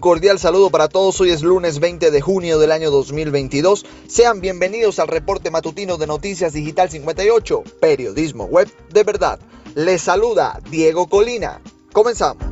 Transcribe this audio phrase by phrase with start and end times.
[0.00, 1.20] cordial saludo para todos.
[1.20, 3.84] Hoy es lunes 20 de junio del año 2022.
[4.08, 9.38] Sean bienvenidos al reporte matutino de Noticias Digital 58, periodismo web de verdad.
[9.74, 11.60] Les saluda Diego Colina.
[11.92, 12.44] Comenzamos.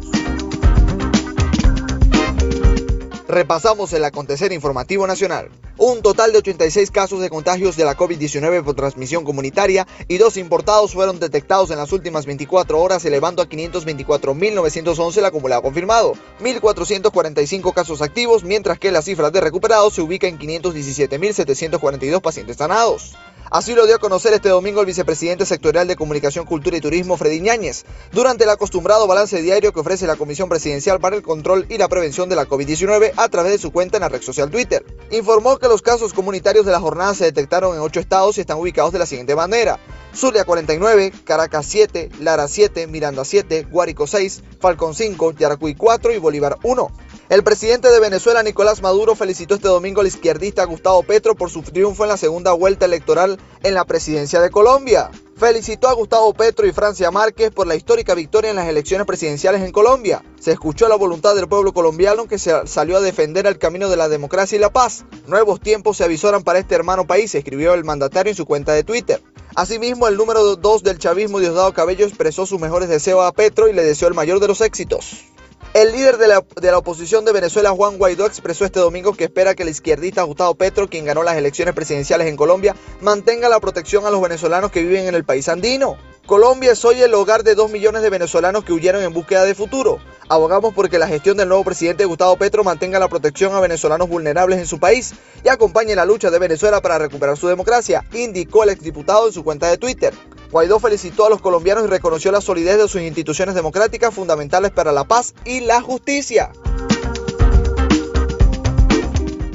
[3.26, 5.50] Repasamos el acontecer informativo nacional.
[5.80, 10.36] Un total de 86 casos de contagios de la COVID-19 por transmisión comunitaria y dos
[10.36, 17.72] importados fueron detectados en las últimas 24 horas, elevando a 524.911 el acumulado confirmado, 1.445
[17.72, 23.14] casos activos, mientras que la cifra de recuperados se ubica en 517.742 pacientes sanados.
[23.50, 27.16] Así lo dio a conocer este domingo el vicepresidente sectorial de Comunicación, Cultura y Turismo,
[27.16, 31.64] Freddy Ñáñez, durante el acostumbrado balance diario que ofrece la Comisión Presidencial para el Control
[31.70, 34.50] y la Prevención de la COVID-19 a través de su cuenta en la red social
[34.50, 34.84] Twitter.
[35.10, 38.58] Informó que los casos comunitarios de la jornada se detectaron en ocho estados y están
[38.58, 39.78] ubicados de la siguiente manera.
[40.14, 46.18] Zulia 49, Caracas 7, Lara 7, Miranda 7, Guárico 6, Falcón 5, Yaracuy 4 y
[46.18, 46.90] Bolívar 1.
[47.28, 51.60] El presidente de Venezuela, Nicolás Maduro, felicitó este domingo al izquierdista Gustavo Petro por su
[51.60, 55.10] triunfo en la segunda vuelta electoral en la presidencia de Colombia.
[55.36, 59.60] Felicitó a Gustavo Petro y Francia Márquez por la histórica victoria en las elecciones presidenciales
[59.60, 60.24] en Colombia.
[60.40, 63.98] Se escuchó la voluntad del pueblo colombiano que se salió a defender el camino de
[63.98, 65.04] la democracia y la paz.
[65.26, 68.84] Nuevos tiempos se avisoran para este hermano país, escribió el mandatario en su cuenta de
[68.84, 69.22] Twitter.
[69.54, 73.74] Asimismo, el número 2 del chavismo, Diosdado Cabello, expresó sus mejores deseos a Petro y
[73.74, 75.26] le deseó el mayor de los éxitos.
[75.74, 79.64] El líder de la, oposición de Venezuela, Juan Guaidó, expresó este domingo que espera que
[79.64, 84.10] el izquierdista Gustavo Petro, quien ganó las elecciones presidenciales en Colombia, mantenga la protección a
[84.10, 85.96] los venezolanos que viven en el país andino.
[86.28, 89.54] Colombia es hoy el hogar de dos millones de venezolanos que huyeron en búsqueda de
[89.54, 89.98] futuro.
[90.28, 94.58] Abogamos porque la gestión del nuevo presidente Gustavo Petro mantenga la protección a venezolanos vulnerables
[94.58, 98.68] en su país y acompañe la lucha de Venezuela para recuperar su democracia, indicó el
[98.68, 100.12] exdiputado en su cuenta de Twitter.
[100.50, 104.92] Guaidó felicitó a los colombianos y reconoció la solidez de sus instituciones democráticas fundamentales para
[104.92, 106.52] la paz y la justicia.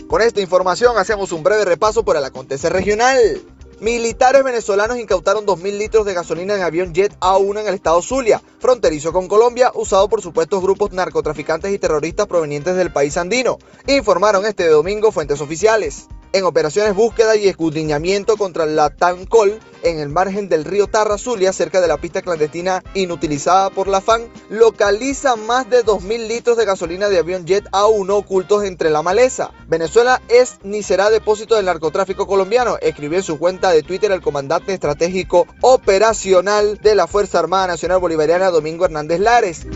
[0.07, 3.43] Con esta información hacemos un breve repaso por el acontecer regional.
[3.83, 8.41] Militares venezolanos incautaron 2.000 litros de gasolina en avión Jet A1 en el estado Zulia,
[8.59, 14.45] fronterizo con Colombia, usado por supuestos grupos narcotraficantes y terroristas provenientes del país andino, informaron
[14.45, 20.49] este domingo fuentes oficiales en operaciones búsqueda y escudriñamiento contra la Tancol en el margen
[20.49, 25.69] del río Tarra Zulia, cerca de la pista clandestina inutilizada por la FAN, localiza más
[25.69, 29.51] de 2.000 litros de gasolina de avión Jet A1 ocultos entre la maleza.
[29.67, 34.21] Venezuela es ni será depósito del narcotráfico colombiano, escribió en su cuenta de Twitter el
[34.21, 39.67] comandante estratégico operacional de la Fuerza Armada Nacional Bolivariana, Domingo Hernández Lares.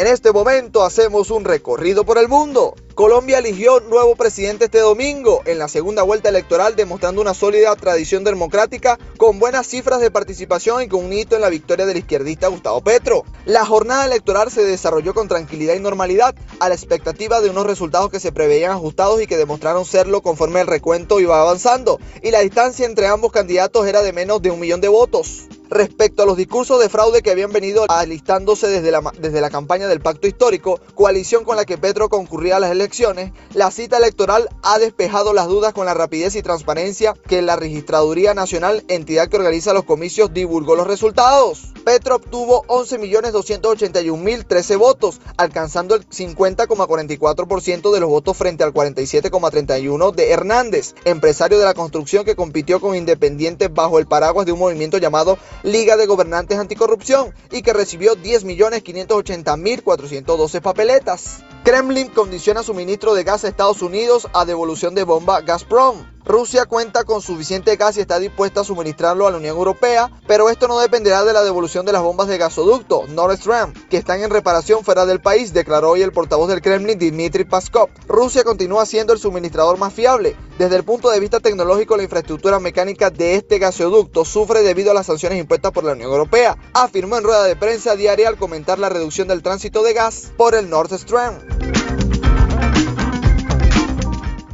[0.00, 2.74] En este momento hacemos un recorrido por el mundo.
[2.94, 8.24] Colombia eligió nuevo presidente este domingo en la segunda vuelta electoral demostrando una sólida tradición
[8.24, 12.48] democrática con buenas cifras de participación y con un hito en la victoria del izquierdista
[12.48, 13.24] Gustavo Petro.
[13.44, 18.10] La jornada electoral se desarrolló con tranquilidad y normalidad a la expectativa de unos resultados
[18.10, 22.40] que se preveían ajustados y que demostraron serlo conforme el recuento iba avanzando y la
[22.40, 26.36] distancia entre ambos candidatos era de menos de un millón de votos respecto a los
[26.36, 30.80] discursos de fraude que habían venido alistándose desde la, desde la campaña del pacto histórico,
[30.94, 35.46] coalición con la que Petro concurría a las elecciones, la cita electoral ha despejado las
[35.46, 40.34] dudas con la rapidez y transparencia que la Registraduría Nacional, entidad que organiza los comicios,
[40.34, 41.72] divulgó los resultados.
[41.84, 50.94] Petro obtuvo 11.281.013 votos, alcanzando el 50,44% de los votos frente al 47,31% de Hernández,
[51.04, 55.38] empresario de la construcción que compitió con independientes bajo el paraguas de un movimiento llamado
[55.62, 61.42] Liga de Gobernantes Anticorrupción y que recibió 10.580.412 papeletas.
[61.64, 66.06] Kremlin condiciona suministro de gas a Estados Unidos a devolución de bomba Gazprom.
[66.30, 70.48] Rusia cuenta con suficiente gas y está dispuesta a suministrarlo a la Unión Europea, pero
[70.48, 74.22] esto no dependerá de la devolución de las bombas de gasoducto Nord Stream, que están
[74.22, 77.88] en reparación fuera del país, declaró hoy el portavoz del Kremlin Dmitry Peskov.
[78.06, 80.36] Rusia continúa siendo el suministrador más fiable.
[80.56, 84.94] Desde el punto de vista tecnológico, la infraestructura mecánica de este gasoducto sufre debido a
[84.94, 88.78] las sanciones impuestas por la Unión Europea, afirmó en rueda de prensa diaria al comentar
[88.78, 91.59] la reducción del tránsito de gas por el Nord Stream.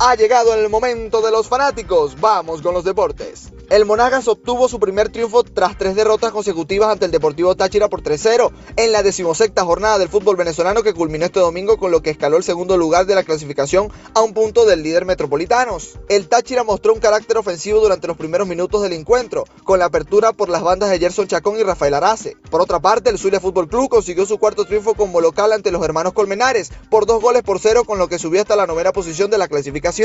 [0.09, 2.21] Ha llegado el momento de los fanáticos.
[2.21, 3.51] Vamos con los deportes.
[3.71, 8.01] El Monagas obtuvo su primer triunfo tras tres derrotas consecutivas ante el Deportivo Táchira por
[8.01, 12.11] 3-0 en la decimosexta jornada del fútbol venezolano que culminó este domingo con lo que
[12.11, 15.99] escaló el segundo lugar de la clasificación a un punto del líder metropolitanos.
[16.09, 20.33] El Táchira mostró un carácter ofensivo durante los primeros minutos del encuentro, con la apertura
[20.33, 22.37] por las bandas de Gerson Chacón y Rafael Arace.
[22.49, 25.83] Por otra parte, el Zulia Fútbol Club consiguió su cuarto triunfo como local ante los
[25.83, 29.29] hermanos Colmenares por dos goles por cero, con lo que subió hasta la novena posición
[29.29, 29.96] de la clasificación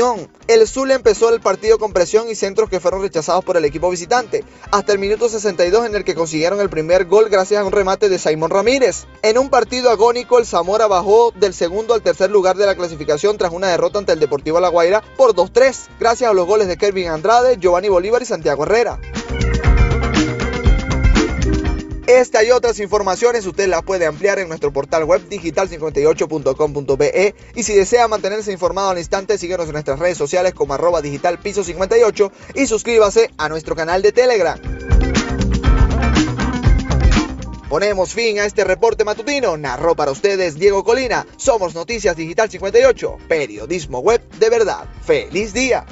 [0.46, 3.90] El Zul empezó el partido con presión y centros que fueron rechazados por el equipo
[3.90, 7.72] visitante, hasta el minuto 62 en el que consiguieron el primer gol gracias a un
[7.72, 9.04] remate de Simón Ramírez.
[9.20, 13.36] En un partido agónico, el Zamora bajó del segundo al tercer lugar de la clasificación
[13.36, 16.78] tras una derrota ante el Deportivo La Guaira por 2-3, gracias a los goles de
[16.78, 18.98] Kevin Andrade, Giovanni Bolívar y Santiago Herrera.
[22.06, 27.74] Esta y otras informaciones usted las puede ampliar en nuestro portal web digital58.com.be y si
[27.74, 32.32] desea mantenerse informado al instante, síguenos en nuestras redes sociales como arroba digital piso 58
[32.54, 34.58] y suscríbase a nuestro canal de Telegram.
[37.68, 39.56] Ponemos fin a este reporte matutino.
[39.56, 41.26] Narró para ustedes Diego Colina.
[41.38, 44.84] Somos Noticias Digital 58, periodismo web de verdad.
[45.02, 45.86] ¡Feliz día!